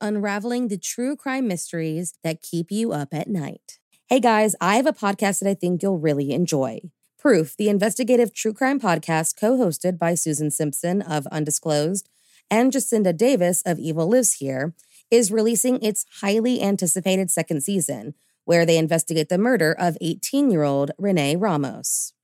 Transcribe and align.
unraveling 0.00 0.68
the 0.68 0.78
true 0.78 1.16
crime 1.16 1.48
mysteries 1.48 2.14
that 2.22 2.42
keep 2.42 2.70
you 2.70 2.92
up 2.92 3.12
at 3.12 3.28
night. 3.28 3.78
Hey 4.08 4.20
guys, 4.20 4.54
I 4.60 4.76
have 4.76 4.86
a 4.86 4.92
podcast 4.92 5.40
that 5.40 5.48
I 5.48 5.54
think 5.54 5.82
you'll 5.82 5.98
really 5.98 6.32
enjoy. 6.32 6.80
Proof, 7.18 7.56
the 7.56 7.68
investigative 7.68 8.34
true 8.34 8.52
crime 8.52 8.78
podcast 8.78 9.40
co 9.40 9.56
hosted 9.56 9.98
by 9.98 10.14
Susan 10.14 10.50
Simpson 10.50 11.00
of 11.00 11.26
Undisclosed 11.28 12.08
and 12.50 12.72
Jacinda 12.72 13.16
Davis 13.16 13.62
of 13.64 13.78
Evil 13.78 14.08
Lives 14.08 14.34
Here, 14.34 14.74
is 15.10 15.32
releasing 15.32 15.82
its 15.82 16.04
highly 16.20 16.62
anticipated 16.62 17.30
second 17.30 17.62
season, 17.62 18.14
where 18.44 18.66
they 18.66 18.78
investigate 18.78 19.28
the 19.28 19.38
murder 19.38 19.74
of 19.78 19.96
18 20.00 20.50
year 20.50 20.62
old 20.62 20.90
Renee 20.98 21.36
Ramos. 21.36 22.12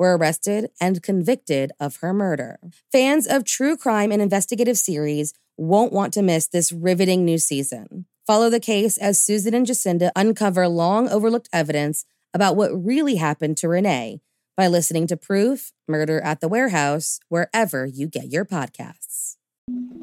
were 0.00 0.16
arrested 0.16 0.70
and 0.80 1.02
convicted 1.02 1.72
of 1.78 1.96
her 1.96 2.14
murder. 2.14 2.58
Fans 2.90 3.26
of 3.26 3.44
true 3.44 3.76
crime 3.76 4.10
and 4.10 4.22
investigative 4.22 4.78
series 4.78 5.34
won't 5.58 5.92
want 5.92 6.14
to 6.14 6.22
miss 6.22 6.46
this 6.46 6.72
riveting 6.72 7.22
new 7.22 7.36
season. 7.36 8.06
Follow 8.26 8.48
the 8.48 8.58
case 8.60 8.96
as 8.96 9.20
Susan 9.20 9.52
and 9.52 9.66
Jacinda 9.66 10.10
uncover 10.16 10.66
long 10.68 11.06
overlooked 11.10 11.50
evidence 11.52 12.06
about 12.32 12.56
what 12.56 12.70
really 12.70 13.16
happened 13.16 13.58
to 13.58 13.68
Renee 13.68 14.22
by 14.56 14.68
listening 14.68 15.06
to 15.06 15.18
Proof 15.18 15.72
Murder 15.86 16.18
at 16.22 16.40
the 16.40 16.48
Warehouse 16.48 17.20
wherever 17.28 17.84
you 17.84 18.06
get 18.06 18.32
your 18.32 18.46
podcasts. 18.46 19.36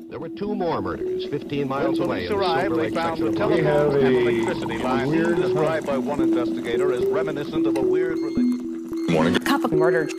There 0.09 0.19
were 0.19 0.29
two 0.29 0.55
more 0.55 0.79
murders 0.79 1.25
15 1.25 1.67
miles 1.67 1.99
when 1.99 2.09
away. 2.09 2.27
police 2.27 2.31
in 2.31 2.37
the 2.37 2.45
arrived, 2.45 2.67
Silver 2.67 2.75
they 2.75 2.81
Lake 2.83 2.93
found 2.93 3.17
section 3.17 3.27
a 3.27 3.29
of 3.29 3.35
telephone 3.35 4.05
and 4.05 4.15
electricity 4.15 4.77
line 4.77 5.11
described 5.41 5.87
by 5.87 5.97
one 5.97 6.21
investigator 6.21 6.93
as 6.93 7.03
reminiscent 7.05 7.65
of 7.65 7.77
a 7.77 7.81
weird 7.81 8.19
religion. 9.07 9.39
Cup 9.43 9.63
of 9.63 9.71
murder. 9.71 10.09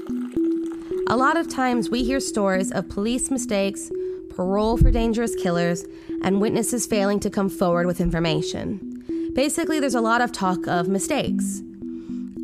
A 1.09 1.17
lot 1.17 1.37
of 1.37 1.49
times 1.49 1.91
we 1.91 2.05
hear 2.05 2.21
stories 2.21 2.71
of 2.73 2.89
police 2.89 3.31
mistakes, 3.31 3.91
parole 4.31 4.77
for 4.77 4.91
dangerous 4.91 5.35
killers, 5.35 5.85
and 6.23 6.41
witnesses 6.41 6.87
failing 6.87 7.21
to 7.21 7.31
come 7.31 7.49
forward 7.49 7.87
with 7.87 8.01
information. 8.01 9.33
Basically, 9.35 9.81
there's 9.81 9.95
a 9.95 10.01
lot 10.01 10.21
of 10.21 10.33
talk 10.33 10.67
of 10.67 10.89
mistakes. 10.89 11.63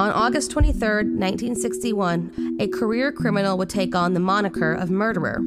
On 0.01 0.11
August 0.11 0.51
23, 0.51 0.81
1961, 0.81 2.57
a 2.61 2.67
career 2.69 3.13
criminal 3.13 3.57
would 3.59 3.71
take 3.71 3.95
on 3.95 4.15
the 4.15 4.21
moniker 4.21 4.73
of 4.73 4.91
murderer. 4.91 5.41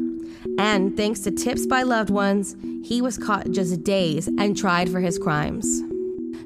And 0.58 0.96
thanks 0.96 1.20
to 1.22 1.32
tips 1.32 1.66
by 1.66 1.84
loved 1.84 2.10
ones, 2.10 2.56
he 2.84 3.02
was 3.02 3.18
caught 3.18 3.52
just 3.52 3.84
days 3.84 4.28
and 4.28 4.58
tried 4.58 4.90
for 4.90 5.02
his 5.02 5.20
crimes. 5.20 5.82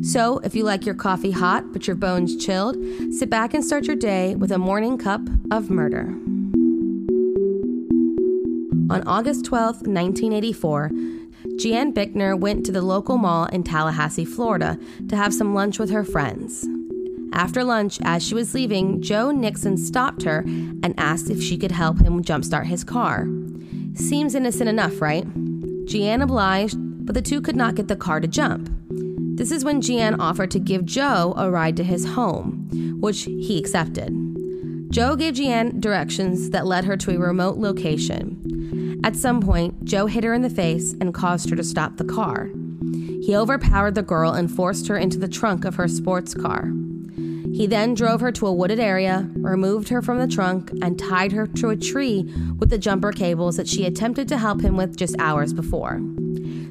So, 0.02 0.40
if 0.40 0.56
you 0.56 0.64
like 0.64 0.86
your 0.86 0.96
coffee 0.96 1.32
hot 1.32 1.72
but 1.72 1.88
your 1.88 1.96
bones 1.96 2.36
chilled, 2.36 2.78
sit 3.14 3.30
back 3.30 3.54
and 3.54 3.64
start 3.64 3.86
your 3.86 3.96
day 3.96 4.36
with 4.36 4.52
a 4.52 4.58
morning 4.58 4.98
cup 4.98 5.22
of 5.52 5.70
murder. 5.70 6.16
On 8.92 9.04
August 9.06 9.46
12, 9.46 9.88
1984, 9.88 10.92
Jeanne 11.58 11.94
Bickner 11.94 12.38
went 12.38 12.66
to 12.66 12.72
the 12.72 12.82
local 12.82 13.18
mall 13.18 13.46
in 13.46 13.64
Tallahassee, 13.64 14.26
Florida 14.26 14.78
to 15.08 15.16
have 15.16 15.34
some 15.34 15.54
lunch 15.54 15.80
with 15.80 15.92
her 15.92 16.04
friends. 16.04 16.68
After 17.34 17.64
lunch, 17.64 18.00
as 18.04 18.22
she 18.22 18.36
was 18.36 18.54
leaving, 18.54 19.02
Joe 19.02 19.32
Nixon 19.32 19.78
stopped 19.78 20.24
her 20.24 20.40
and 20.40 20.94
asked 20.98 21.30
if 21.30 21.42
she 21.42 21.58
could 21.58 21.72
help 21.72 22.00
him 22.00 22.24
jumpstart 22.24 22.66
his 22.66 22.84
car. 22.84 23.28
Seems 23.94 24.36
innocent 24.36 24.68
enough, 24.68 25.02
right? 25.02 25.26
Jeanne 25.86 26.22
obliged, 26.22 26.76
but 27.06 27.16
the 27.16 27.22
two 27.22 27.42
could 27.42 27.56
not 27.56 27.76
get 27.76 27.88
the 27.88 27.96
car 27.96 28.20
to 28.20 28.28
jump. 28.28 28.70
This 29.36 29.52
is 29.52 29.64
when 29.64 29.82
Jeanne 29.82 30.20
offered 30.20 30.52
to 30.52 30.60
give 30.60 30.86
Joe 30.86 31.34
a 31.38 31.50
ride 31.50 31.78
to 31.78 31.84
his 31.84 32.06
home, 32.06 32.68
which 33.00 33.24
he 33.24 33.58
accepted. 33.58 34.14
Joe 34.92 35.16
gave 35.16 35.36
Jeanne 35.36 35.80
directions 35.80 36.50
that 36.50 36.66
led 36.66 36.84
her 36.86 36.98
to 36.98 37.12
a 37.12 37.18
remote 37.20 37.58
location. 37.58 39.00
At 39.04 39.16
some 39.16 39.42
point, 39.42 39.86
Joe 39.86 40.06
hit 40.06 40.24
her 40.24 40.34
in 40.34 40.42
the 40.42 40.50
face 40.50 40.94
and 41.00 41.14
caused 41.14 41.50
her 41.50 41.56
to 41.56 41.64
stop 41.64 41.98
the 41.98 42.04
car. 42.04 42.50
He 43.22 43.36
overpowered 43.36 43.96
the 43.96 44.04
girl 44.04 44.34
and 44.34 44.52
forced 44.52 44.88
her 44.88 44.98
into 44.98 45.18
the 45.18 45.28
trunk 45.28 45.66
of 45.66 45.76
her 45.76 45.88
sports 45.88 46.34
car. 46.34 46.72
He 47.54 47.68
then 47.68 47.94
drove 47.94 48.22
her 48.22 48.32
to 48.34 48.48
a 48.48 48.54
wooded 48.54 48.80
area, 48.80 49.30
removed 49.36 49.90
her 49.90 50.02
from 50.02 50.20
the 50.20 50.28
trunk, 50.28 50.72
and 50.82 51.00
tied 51.00 51.32
her 51.32 51.48
to 51.48 51.70
a 51.70 51.76
tree 51.76 52.24
with 52.58 52.70
the 52.70 52.78
jumper 52.78 53.12
cables 53.12 53.58
that 53.58 53.68
she 53.68 53.86
attempted 53.86 54.28
to 54.28 54.38
help 54.38 54.62
him 54.62 54.78
with 54.78 54.98
just 54.98 55.16
hours 55.20 55.54
before. 55.54 56.02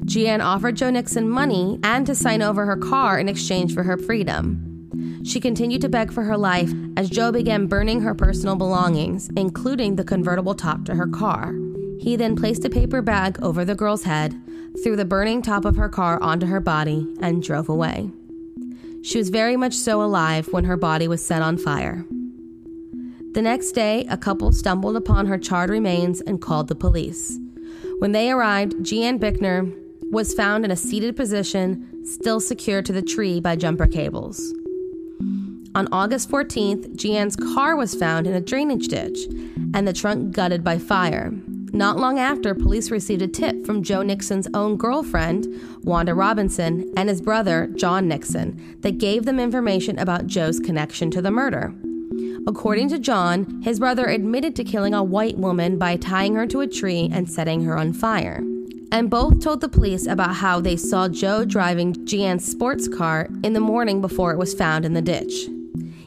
Jeanne 0.05 0.41
offered 0.41 0.75
Joe 0.75 0.89
Nixon 0.89 1.29
money 1.29 1.79
and 1.83 2.05
to 2.05 2.15
sign 2.15 2.41
over 2.41 2.65
her 2.65 2.77
car 2.77 3.19
in 3.19 3.29
exchange 3.29 3.73
for 3.73 3.83
her 3.83 3.97
freedom. 3.97 4.67
She 5.23 5.39
continued 5.39 5.81
to 5.81 5.89
beg 5.89 6.11
for 6.11 6.23
her 6.23 6.37
life 6.37 6.71
as 6.97 7.09
Joe 7.09 7.31
began 7.31 7.67
burning 7.67 8.01
her 8.01 8.15
personal 8.15 8.55
belongings, 8.55 9.29
including 9.35 9.95
the 9.95 10.03
convertible 10.03 10.55
top 10.55 10.85
to 10.85 10.95
her 10.95 11.07
car. 11.07 11.53
He 11.99 12.15
then 12.15 12.35
placed 12.35 12.65
a 12.65 12.69
paper 12.69 13.01
bag 13.01 13.37
over 13.43 13.63
the 13.63 13.75
girl's 13.75 14.03
head, 14.03 14.33
threw 14.83 14.95
the 14.95 15.05
burning 15.05 15.43
top 15.43 15.65
of 15.65 15.75
her 15.75 15.89
car 15.89 16.21
onto 16.21 16.47
her 16.47 16.59
body, 16.59 17.07
and 17.21 17.43
drove 17.43 17.69
away. 17.69 18.09
She 19.03 19.19
was 19.19 19.29
very 19.29 19.55
much 19.55 19.75
so 19.75 20.01
alive 20.01 20.47
when 20.51 20.63
her 20.63 20.77
body 20.77 21.07
was 21.07 21.25
set 21.25 21.41
on 21.41 21.57
fire. 21.57 22.05
The 23.33 23.41
next 23.41 23.71
day, 23.73 24.05
a 24.09 24.17
couple 24.17 24.51
stumbled 24.51 24.95
upon 24.95 25.27
her 25.27 25.37
charred 25.37 25.69
remains 25.69 26.21
and 26.21 26.41
called 26.41 26.67
the 26.67 26.75
police. 26.75 27.39
When 27.99 28.11
they 28.11 28.31
arrived, 28.31 28.83
Jeanne 28.83 29.19
Bickner 29.19 29.71
was 30.11 30.33
found 30.33 30.65
in 30.65 30.71
a 30.71 30.75
seated 30.75 31.15
position, 31.15 32.05
still 32.05 32.39
secured 32.39 32.85
to 32.85 32.93
the 32.93 33.01
tree 33.01 33.39
by 33.39 33.55
jumper 33.55 33.87
cables. 33.87 34.53
On 35.73 35.87
August 35.93 36.29
14th, 36.29 36.95
Jeanne's 36.97 37.37
car 37.37 37.77
was 37.77 37.95
found 37.95 38.27
in 38.27 38.33
a 38.33 38.41
drainage 38.41 38.89
ditch 38.89 39.19
and 39.73 39.87
the 39.87 39.93
trunk 39.93 40.33
gutted 40.33 40.63
by 40.63 40.77
fire. 40.77 41.31
Not 41.73 41.97
long 41.97 42.19
after, 42.19 42.53
police 42.53 42.91
received 42.91 43.21
a 43.21 43.27
tip 43.29 43.65
from 43.65 43.81
Joe 43.81 44.01
Nixon's 44.01 44.49
own 44.53 44.75
girlfriend, 44.75 45.47
Wanda 45.83 46.13
Robinson, 46.13 46.91
and 46.97 47.07
his 47.07 47.21
brother, 47.21 47.67
John 47.77 48.09
Nixon, 48.09 48.77
that 48.81 48.97
gave 48.97 49.23
them 49.23 49.39
information 49.39 49.97
about 49.97 50.27
Joe's 50.27 50.59
connection 50.59 51.09
to 51.11 51.21
the 51.21 51.31
murder. 51.31 51.73
According 52.45 52.89
to 52.89 52.99
John, 52.99 53.61
his 53.63 53.79
brother 53.79 54.07
admitted 54.07 54.57
to 54.57 54.65
killing 54.65 54.93
a 54.93 55.03
white 55.03 55.37
woman 55.37 55.77
by 55.77 55.95
tying 55.95 56.35
her 56.35 56.45
to 56.47 56.59
a 56.59 56.67
tree 56.67 57.09
and 57.13 57.31
setting 57.31 57.63
her 57.63 57.77
on 57.77 57.93
fire. 57.93 58.43
And 58.91 59.09
both 59.09 59.41
told 59.41 59.61
the 59.61 59.69
police 59.69 60.05
about 60.05 60.35
how 60.35 60.59
they 60.59 60.75
saw 60.75 61.07
Joe 61.07 61.45
driving 61.45 62.05
Jeanne's 62.05 62.45
sports 62.45 62.87
car 62.87 63.29
in 63.43 63.53
the 63.53 63.59
morning 63.59 64.01
before 64.01 64.31
it 64.31 64.37
was 64.37 64.53
found 64.53 64.85
in 64.85 64.93
the 64.93 65.01
ditch. 65.01 65.47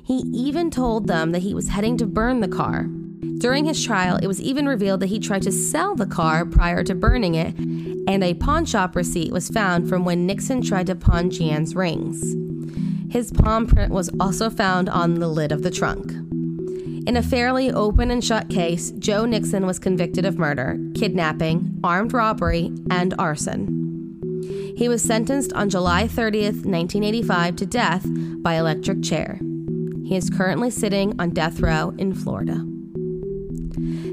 He 0.04 0.22
even 0.34 0.70
told 0.70 1.06
them 1.06 1.32
that 1.32 1.42
he 1.42 1.54
was 1.54 1.68
heading 1.68 1.96
to 1.96 2.06
burn 2.06 2.40
the 2.40 2.48
car. 2.48 2.86
During 3.38 3.64
his 3.64 3.82
trial, 3.82 4.16
it 4.22 4.26
was 4.26 4.40
even 4.40 4.66
revealed 4.66 5.00
that 5.00 5.08
he 5.08 5.18
tried 5.18 5.42
to 5.42 5.52
sell 5.52 5.94
the 5.94 6.06
car 6.06 6.44
prior 6.44 6.84
to 6.84 6.94
burning 6.94 7.34
it, 7.34 7.56
and 7.56 8.22
a 8.22 8.34
pawn 8.34 8.66
shop 8.66 8.94
receipt 8.94 9.32
was 9.32 9.48
found 9.48 9.88
from 9.88 10.04
when 10.04 10.26
Nixon 10.26 10.62
tried 10.62 10.86
to 10.86 10.94
pawn 10.94 11.30
Jeanne's 11.30 11.74
rings. 11.74 12.36
His 13.10 13.32
palm 13.32 13.66
print 13.66 13.92
was 13.92 14.10
also 14.20 14.50
found 14.50 14.88
on 14.88 15.14
the 15.14 15.28
lid 15.28 15.52
of 15.52 15.62
the 15.62 15.70
trunk. 15.70 16.12
In 17.06 17.18
a 17.18 17.22
fairly 17.22 17.70
open 17.70 18.10
and 18.10 18.24
shut 18.24 18.48
case, 18.48 18.90
Joe 18.92 19.26
Nixon 19.26 19.66
was 19.66 19.78
convicted 19.78 20.24
of 20.24 20.38
murder, 20.38 20.78
kidnapping, 20.94 21.78
armed 21.84 22.14
robbery, 22.14 22.72
and 22.90 23.12
arson. 23.18 23.84
He 24.74 24.88
was 24.88 25.02
sentenced 25.02 25.52
on 25.52 25.68
July 25.68 26.04
30th, 26.04 26.64
1985 26.64 27.56
to 27.56 27.66
death 27.66 28.06
by 28.42 28.54
electric 28.54 29.02
chair. 29.02 29.38
He 30.04 30.16
is 30.16 30.30
currently 30.30 30.70
sitting 30.70 31.14
on 31.20 31.30
death 31.30 31.60
row 31.60 31.92
in 31.98 32.14
Florida. 32.14 32.64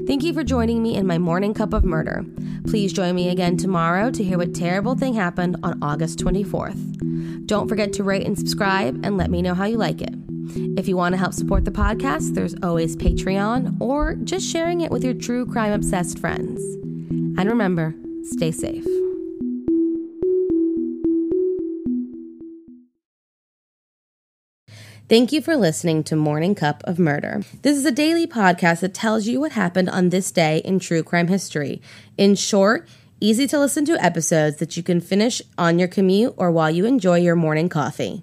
Thank 0.06 0.22
you 0.22 0.34
for 0.34 0.44
joining 0.44 0.82
me 0.82 0.94
in 0.94 1.06
my 1.06 1.16
morning 1.16 1.54
cup 1.54 1.72
of 1.72 1.84
murder. 1.84 2.26
Please 2.66 2.92
join 2.92 3.14
me 3.14 3.30
again 3.30 3.56
tomorrow 3.56 4.10
to 4.10 4.22
hear 4.22 4.36
what 4.36 4.54
terrible 4.54 4.96
thing 4.96 5.14
happened 5.14 5.56
on 5.62 5.82
August 5.82 6.18
24th. 6.18 7.46
Don't 7.46 7.68
forget 7.68 7.94
to 7.94 8.04
rate 8.04 8.26
and 8.26 8.38
subscribe 8.38 9.00
and 9.02 9.16
let 9.16 9.30
me 9.30 9.40
know 9.40 9.54
how 9.54 9.64
you 9.64 9.78
like 9.78 10.02
it. 10.02 10.14
If 10.54 10.86
you 10.88 10.96
want 10.96 11.14
to 11.14 11.18
help 11.18 11.32
support 11.32 11.64
the 11.64 11.70
podcast, 11.70 12.34
there's 12.34 12.54
always 12.62 12.96
Patreon 12.96 13.80
or 13.80 14.14
just 14.16 14.50
sharing 14.50 14.82
it 14.82 14.90
with 14.90 15.04
your 15.04 15.14
true 15.14 15.46
crime 15.46 15.72
obsessed 15.72 16.18
friends. 16.18 16.60
And 17.38 17.48
remember, 17.48 17.94
stay 18.24 18.52
safe. 18.52 18.84
Thank 25.08 25.32
you 25.32 25.42
for 25.42 25.56
listening 25.56 26.04
to 26.04 26.16
Morning 26.16 26.54
Cup 26.54 26.82
of 26.84 26.98
Murder. 26.98 27.42
This 27.62 27.76
is 27.76 27.84
a 27.84 27.90
daily 27.90 28.26
podcast 28.26 28.80
that 28.80 28.94
tells 28.94 29.26
you 29.26 29.40
what 29.40 29.52
happened 29.52 29.90
on 29.90 30.08
this 30.08 30.30
day 30.30 30.58
in 30.58 30.78
true 30.78 31.02
crime 31.02 31.28
history. 31.28 31.82
In 32.16 32.34
short, 32.34 32.88
easy 33.20 33.46
to 33.48 33.58
listen 33.58 33.84
to 33.86 34.02
episodes 34.02 34.56
that 34.56 34.76
you 34.76 34.82
can 34.82 35.00
finish 35.00 35.42
on 35.58 35.78
your 35.78 35.88
commute 35.88 36.34
or 36.36 36.50
while 36.50 36.70
you 36.70 36.86
enjoy 36.86 37.18
your 37.18 37.36
morning 37.36 37.68
coffee 37.68 38.22